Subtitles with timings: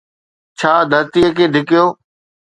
[0.59, 1.83] ڇا ڌرتيءَ کي ڌڪيو؟